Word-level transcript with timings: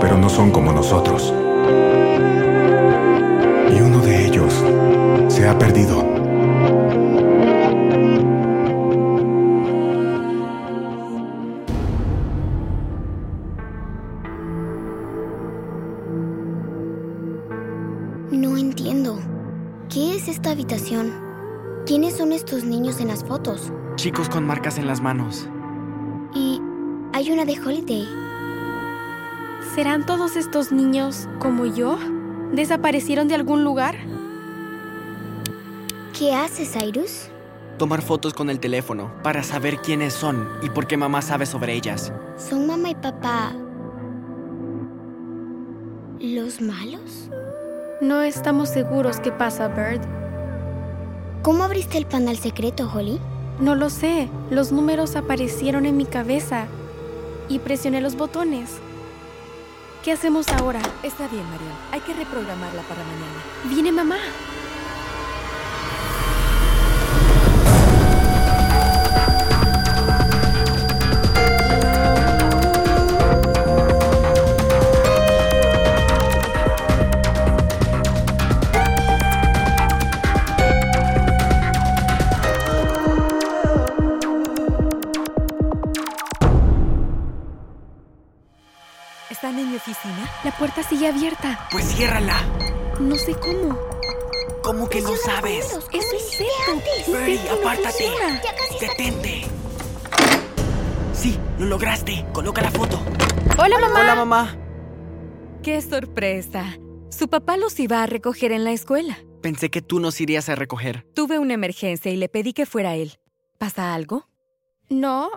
pero 0.00 0.16
no 0.16 0.28
son 0.28 0.50
como 0.50 0.72
nosotros. 0.72 1.32
Y 3.70 3.80
uno 3.80 3.98
de 3.98 4.26
ellos 4.26 4.52
se 5.28 5.46
ha 5.46 5.56
perdido. 5.58 6.02
No 18.32 18.56
entiendo. 18.56 19.18
¿Qué 19.88 20.16
es 20.16 20.28
esta 20.28 20.52
habitación? 20.52 21.12
¿Quiénes 21.86 22.16
son 22.16 22.32
estos 22.32 22.64
niños 22.64 23.00
en 23.00 23.08
las 23.08 23.24
fotos? 23.24 23.72
Chicos 23.96 24.28
con 24.28 24.46
marcas 24.46 24.78
en 24.78 24.86
las 24.86 25.00
manos. 25.00 25.48
Y 26.34 26.60
hay 27.12 27.30
una 27.32 27.44
de 27.44 27.60
Holiday. 27.60 28.29
¿Serán 29.80 30.04
todos 30.04 30.36
estos 30.36 30.72
niños 30.72 31.26
como 31.38 31.64
yo? 31.64 31.96
¿Desaparecieron 32.52 33.28
de 33.28 33.34
algún 33.34 33.64
lugar? 33.64 33.96
¿Qué 36.18 36.34
haces, 36.34 36.74
Cyrus? 36.74 37.28
Tomar 37.78 38.02
fotos 38.02 38.34
con 38.34 38.50
el 38.50 38.60
teléfono 38.60 39.10
para 39.22 39.42
saber 39.42 39.78
quiénes 39.78 40.12
son 40.12 40.46
y 40.62 40.68
por 40.68 40.86
qué 40.86 40.98
mamá 40.98 41.22
sabe 41.22 41.46
sobre 41.46 41.72
ellas. 41.72 42.12
¿Son 42.36 42.66
mamá 42.66 42.90
y 42.90 42.94
papá 42.94 43.54
los 46.20 46.60
malos? 46.60 47.30
No 48.02 48.20
estamos 48.20 48.68
seguros 48.68 49.18
qué 49.20 49.32
pasa, 49.32 49.68
Bird. 49.68 50.02
¿Cómo 51.42 51.64
abriste 51.64 51.96
el 51.96 52.04
panel 52.04 52.36
secreto, 52.36 52.86
Holly? 52.94 53.18
No 53.60 53.74
lo 53.74 53.88
sé. 53.88 54.28
Los 54.50 54.72
números 54.72 55.16
aparecieron 55.16 55.86
en 55.86 55.96
mi 55.96 56.04
cabeza 56.04 56.66
y 57.48 57.60
presioné 57.60 58.02
los 58.02 58.16
botones. 58.16 58.78
¿Qué 60.02 60.12
hacemos 60.12 60.48
ahora? 60.48 60.80
Está 61.02 61.28
bien, 61.28 61.44
Marion. 61.50 61.74
Hay 61.92 62.00
que 62.00 62.14
reprogramarla 62.14 62.80
para 62.82 63.04
mañana. 63.04 63.42
Viene 63.64 63.92
mamá. 63.92 64.16
En 89.60 89.70
mi 89.70 89.76
oficina? 89.76 90.30
La 90.44 90.52
puerta 90.52 90.82
sigue 90.82 91.08
abierta. 91.08 91.68
Pues 91.70 91.84
ciérrala. 91.94 92.36
No 92.98 93.16
sé 93.16 93.34
cómo. 93.34 93.78
¿Cómo 94.62 94.88
que 94.88 95.00
no 95.00 95.16
sabes? 95.16 95.72
números, 95.72 95.88
Es 95.92 96.40
Esto 96.40 97.52
no 97.52 97.60
apártate. 97.60 98.04
Ya 98.44 98.54
casi 98.54 98.78
Detente. 98.86 99.42
Sí, 101.14 101.38
lo 101.58 101.66
lograste. 101.66 102.26
Coloca 102.32 102.60
la 102.62 102.70
foto. 102.70 103.00
Hola, 103.58 103.78
mamá. 103.78 104.00
Hola, 104.00 104.14
mamá. 104.14 104.56
¡Qué 105.62 105.80
sorpresa! 105.82 106.78
Su 107.10 107.28
papá 107.28 107.56
los 107.56 107.78
iba 107.80 108.02
a 108.02 108.06
recoger 108.06 108.52
en 108.52 108.64
la 108.64 108.72
escuela. 108.72 109.18
Pensé 109.42 109.70
que 109.70 109.82
tú 109.82 110.00
nos 110.00 110.20
irías 110.20 110.48
a 110.48 110.54
recoger. 110.54 111.06
Tuve 111.14 111.38
una 111.38 111.54
emergencia 111.54 112.10
y 112.10 112.16
le 112.16 112.28
pedí 112.28 112.52
que 112.52 112.66
fuera 112.66 112.94
él. 112.94 113.18
¿Pasa 113.58 113.94
algo? 113.94 114.26
No, 114.88 115.30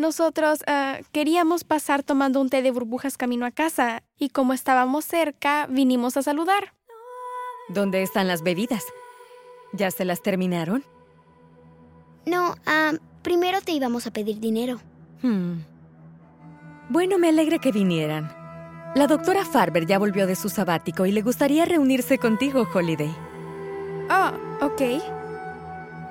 nosotros 0.00 0.64
ah, 0.66 0.98
queríamos 1.12 1.62
pasar 1.62 2.02
tomando 2.02 2.40
un 2.40 2.48
té 2.48 2.62
de 2.62 2.70
burbujas 2.70 3.16
camino 3.16 3.46
a 3.46 3.50
casa 3.50 4.02
y 4.18 4.30
como 4.30 4.54
estábamos 4.54 5.04
cerca, 5.04 5.66
vinimos 5.68 6.16
a 6.16 6.22
saludar. 6.22 6.74
¿Dónde 7.68 8.02
están 8.02 8.26
las 8.26 8.42
bebidas? 8.42 8.84
¿Ya 9.72 9.90
se 9.90 10.04
las 10.04 10.22
terminaron? 10.22 10.84
No, 12.26 12.56
ah, 12.66 12.92
primero 13.22 13.60
te 13.60 13.72
íbamos 13.72 14.06
a 14.06 14.10
pedir 14.10 14.40
dinero. 14.40 14.80
Hmm. 15.22 15.58
Bueno, 16.88 17.18
me 17.18 17.28
alegra 17.28 17.58
que 17.58 17.70
vinieran. 17.70 18.34
La 18.96 19.06
doctora 19.06 19.44
Farber 19.44 19.86
ya 19.86 19.98
volvió 19.98 20.26
de 20.26 20.34
su 20.34 20.48
sabático 20.48 21.06
y 21.06 21.12
le 21.12 21.22
gustaría 21.22 21.64
reunirse 21.64 22.18
contigo, 22.18 22.66
Holiday. 22.74 23.14
Ah, 24.08 24.32
ok. 24.60 24.82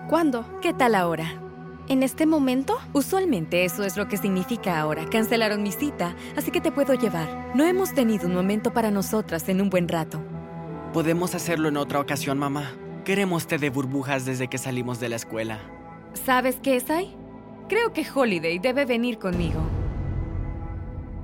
¿Cuándo? 0.07 0.45
¿Qué 0.61 0.73
tal 0.73 0.95
ahora? 0.95 1.48
¿En 1.89 2.03
este 2.03 2.27
momento? 2.27 2.77
Usualmente 2.93 3.65
eso 3.65 3.83
es 3.83 3.97
lo 3.97 4.07
que 4.07 4.17
significa 4.17 4.79
ahora. 4.79 5.09
Cancelaron 5.09 5.63
mi 5.63 5.71
cita, 5.71 6.15
así 6.37 6.51
que 6.51 6.61
te 6.61 6.71
puedo 6.71 6.93
llevar. 6.93 7.51
No 7.55 7.65
hemos 7.65 7.95
tenido 7.95 8.27
un 8.27 8.35
momento 8.35 8.71
para 8.71 8.91
nosotras 8.91 9.49
en 9.49 9.59
un 9.59 9.71
buen 9.71 9.87
rato. 9.87 10.21
Podemos 10.93 11.33
hacerlo 11.33 11.67
en 11.67 11.77
otra 11.77 11.99
ocasión, 11.99 12.37
mamá. 12.37 12.73
Queremos 13.05 13.47
té 13.47 13.57
de 13.57 13.71
burbujas 13.71 14.23
desde 14.23 14.47
que 14.47 14.59
salimos 14.59 14.99
de 14.99 15.09
la 15.09 15.15
escuela. 15.15 15.57
¿Sabes 16.13 16.59
qué, 16.61 16.79
Sai? 16.79 17.17
Creo 17.67 17.91
que 17.91 18.05
Holiday 18.13 18.59
debe 18.59 18.85
venir 18.85 19.17
conmigo. 19.17 19.59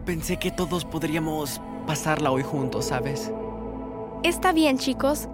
Pensé 0.04 0.38
que 0.38 0.50
todos 0.50 0.84
podríamos 0.84 1.62
pasarla 1.86 2.32
hoy 2.32 2.42
juntos, 2.42 2.86
¿sabes? 2.86 3.32
Está 4.24 4.52
bien, 4.52 4.80
chicos. 4.80 5.30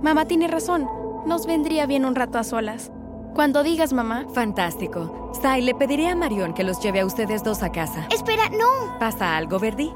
Mamá 0.00 0.26
tiene 0.26 0.46
razón. 0.46 0.88
Nos 1.26 1.44
vendría 1.44 1.86
bien 1.86 2.04
un 2.04 2.14
rato 2.14 2.38
a 2.38 2.44
solas. 2.44 2.92
Cuando 3.36 3.62
digas, 3.62 3.92
mamá. 3.92 4.24
Fantástico. 4.32 5.30
Sai, 5.42 5.60
le 5.60 5.74
pediré 5.74 6.08
a 6.08 6.16
Marion 6.16 6.54
que 6.54 6.64
los 6.64 6.80
lleve 6.80 7.00
a 7.00 7.06
ustedes 7.06 7.44
dos 7.44 7.62
a 7.62 7.70
casa. 7.70 8.06
Espera, 8.10 8.48
no. 8.48 8.98
¿Pasa 8.98 9.36
algo, 9.36 9.58
Verdi? 9.58 9.92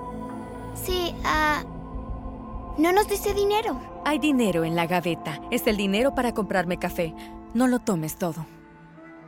Sí, 0.75 1.15
ah... 1.25 1.65
no 2.77 2.93
nos 2.93 3.09
diste 3.09 3.33
dinero. 3.33 3.81
Hay 4.05 4.19
dinero 4.19 4.63
en 4.65 4.77
la 4.77 4.87
gaveta. 4.87 5.41
Es 5.51 5.67
el 5.67 5.79
dinero 5.79 6.15
para 6.15 6.35
comprarme 6.35 6.79
café. 6.79 7.15
No 7.55 7.67
lo 7.67 7.79
tomes 7.79 8.19
todo. 8.19 8.45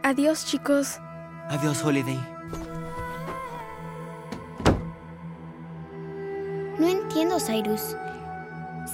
Adiós, 0.02 0.44
chicos. 0.44 0.98
Adiós, 1.48 1.82
Holiday. 1.82 2.20
No 6.78 6.86
entiendo, 6.86 7.40
Cyrus. 7.40 7.96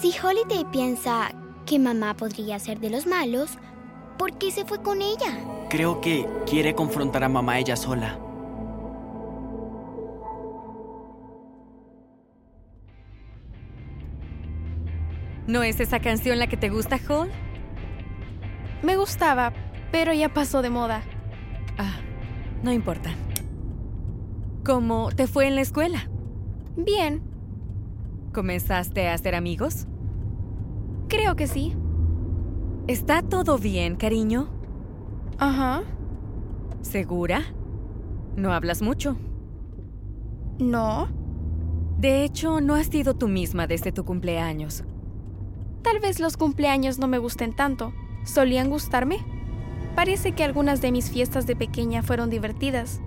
Si 0.00 0.15
Holiday 0.17 0.65
piensa 0.71 1.33
que 1.67 1.81
mamá 1.81 2.15
podría 2.15 2.61
ser 2.61 2.79
de 2.79 2.91
los 2.91 3.06
malos, 3.06 3.59
¿por 4.19 4.37
qué 4.37 4.51
se 4.51 4.65
fue 4.65 4.83
con 4.83 5.01
ella? 5.01 5.39
Creo 5.71 6.01
que 6.01 6.27
quiere 6.47 6.75
confrontar 6.75 7.25
a 7.25 7.29
mamá 7.29 7.59
ella 7.59 7.77
sola. 7.77 8.19
¿No 15.47 15.62
es 15.62 15.81
esa 15.81 16.01
canción 16.01 16.39
la 16.39 16.47
que 16.47 16.59
te 16.59 16.69
gusta, 16.69 16.99
Hall? 17.09 17.31
Me 18.83 18.97
gustaba, 18.97 19.53
pero 19.91 20.12
ya 20.12 20.29
pasó 20.29 20.61
de 20.61 20.71
moda. 20.71 21.03
Ah, 21.79 21.97
no 22.62 22.73
importa. 22.73 23.11
¿Cómo 24.65 25.11
te 25.11 25.27
fue 25.27 25.47
en 25.47 25.55
la 25.55 25.62
escuela? 25.62 26.09
Bien, 26.77 27.23
¿Comenzaste 28.32 29.09
a 29.09 29.15
hacer 29.15 29.35
amigos? 29.35 29.87
creo 31.09 31.35
que 31.37 31.47
sí. 31.47 31.75
¿Está 32.88 33.20
todo 33.20 33.58
bien, 33.58 33.96
cariño? 33.96 34.49
Ajá. 35.37 35.82
¿Segura? 36.81 37.43
No 38.35 38.55
hablas 38.55 38.81
mucho. 38.81 39.19
No. 40.58 41.06
De 41.99 42.25
hecho, 42.25 42.62
no 42.62 42.75
has 42.76 42.87
sido 42.87 43.12
tú 43.12 43.29
misma 43.29 43.67
desde 43.67 43.93
tu 43.93 44.06
cumpleaños. 44.06 44.85
Tal 45.82 46.00
vez 46.00 46.19
los 46.19 46.38
cumpleaños 46.38 46.99
no 46.99 47.08
me 47.08 47.19
gusten 47.19 47.55
tanto. 47.55 47.93
¿Solían 48.25 48.70
gustarme? 48.70 49.19
Parece 49.94 50.32
que 50.32 50.43
algunas 50.43 50.81
de 50.81 50.91
mis 50.91 51.11
fiestas 51.11 51.46
de 51.46 51.56
pequeña 51.56 52.02
fueron 52.02 52.31
divertidas. 52.31 53.02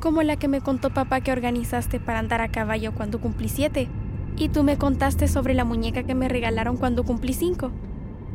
Como 0.00 0.22
la 0.22 0.36
que 0.36 0.48
me 0.48 0.62
contó 0.62 0.88
papá 0.88 1.20
que 1.20 1.32
organizaste 1.32 2.00
para 2.00 2.18
andar 2.18 2.40
a 2.40 2.50
caballo 2.50 2.94
cuando 2.94 3.20
cumplí 3.20 3.50
siete. 3.50 3.90
Y 4.38 4.48
tú 4.48 4.62
me 4.62 4.78
contaste 4.78 5.28
sobre 5.28 5.52
la 5.52 5.66
muñeca 5.66 6.02
que 6.04 6.14
me 6.14 6.30
regalaron 6.30 6.78
cuando 6.78 7.04
cumplí 7.04 7.34
cinco. 7.34 7.72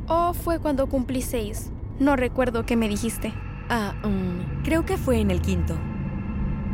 ¿O 0.07 0.33
fue 0.33 0.59
cuando 0.59 0.88
cumplí 0.88 1.21
seis? 1.21 1.69
No 2.00 2.15
recuerdo 2.15 2.65
qué 2.65 2.75
me 2.77 2.88
dijiste. 2.88 3.33
Ah, 3.69 3.94
mm, 4.04 4.63
creo 4.63 4.86
que 4.86 4.98
fue 4.98 5.19
en 5.19 5.31
el 5.31 5.42
quinto. 5.42 5.77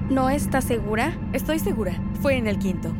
¿No 0.10 0.30
estás 0.30 0.66
segura? 0.66 1.18
Estoy 1.34 1.58
segura, 1.58 2.00
fue 2.22 2.36
en 2.36 2.46
el 2.48 2.60
quinto. 2.60 2.94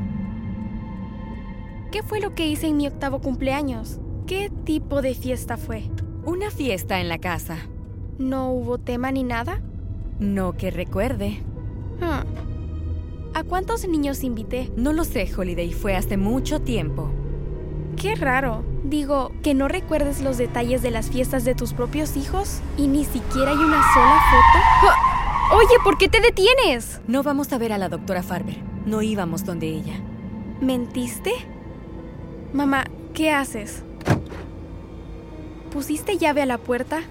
¿Qué 1.92 2.02
fue 2.02 2.20
lo 2.20 2.34
que 2.34 2.48
hice 2.48 2.68
en 2.68 2.78
mi 2.78 2.88
octavo 2.88 3.20
cumpleaños? 3.20 4.00
¿Qué 4.26 4.50
tipo 4.64 5.04
de 5.04 5.14
fiesta 5.14 5.58
fue? 5.58 5.84
Una 6.26 6.50
fiesta 6.50 7.00
en 7.00 7.10
la 7.10 7.20
casa. 7.20 7.58
¿No 8.18 8.52
hubo 8.52 8.80
tema 8.80 9.12
ni 9.12 9.24
nada? 9.24 9.62
No 10.20 10.54
que 10.54 10.72
recuerde. 10.72 11.44
Hmm. 12.00 12.26
¿A 13.36 13.44
cuántos 13.44 13.88
niños 13.88 14.24
invité? 14.24 14.72
No 14.76 14.94
lo 14.94 15.04
sé, 15.04 15.30
Holiday. 15.36 15.72
Fue 15.72 15.96
hace 15.96 16.18
mucho 16.18 16.62
tiempo. 16.62 17.12
Qué 18.04 18.16
raro. 18.16 18.66
Digo, 18.84 19.32
que 19.44 19.54
no 19.54 19.70
recuerdes 19.70 20.20
los 20.20 20.38
detalles 20.38 20.82
de 20.82 20.92
las 20.92 21.10
fiestas 21.10 21.46
de 21.46 21.56
tus 21.56 21.72
propios 21.72 22.18
hijos 22.18 22.60
y 22.76 22.88
ni 22.88 23.06
siquiera 23.06 23.52
hay 23.52 23.58
una 23.58 23.82
sola 23.94 24.22
foto. 24.30 24.92
¡Ah! 24.92 25.54
Oye, 25.54 25.76
¿por 25.86 25.98
qué 25.98 26.10
te 26.10 26.20
detienes? 26.20 27.00
No 27.08 27.24
vamos 27.24 27.54
a 27.54 27.58
ver 27.58 27.72
a 27.72 27.78
la 27.78 27.88
doctora 27.88 28.22
Farber. 28.22 28.58
No 28.86 29.02
íbamos 29.02 29.46
donde 29.46 29.68
ella. 29.68 30.02
¿Mentiste? 30.60 31.32
Mamá, 32.52 32.84
¿qué 33.14 33.32
haces? 33.32 33.84
¿Pusiste 35.72 36.18
llave 36.18 36.42
a 36.42 36.46
la 36.46 36.58
puerta? 36.58 37.04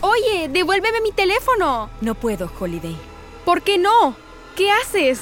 Oye, 0.00 0.48
devuélveme 0.48 1.00
mi 1.00 1.12
teléfono. 1.12 1.90
No 2.00 2.16
puedo, 2.16 2.50
Holiday. 2.58 2.96
¿Por 3.44 3.62
qué 3.62 3.78
no? 3.78 4.16
¿Qué 4.56 4.68
haces? 4.72 5.20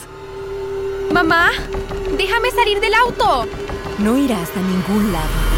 Mamá, 1.13 1.51
déjame 2.17 2.51
salir 2.51 2.81
del 2.81 2.95
auto. 2.95 3.47
No 3.99 4.17
irás 4.17 4.51
a 4.57 4.61
ningún 4.61 5.13
lado. 5.13 5.58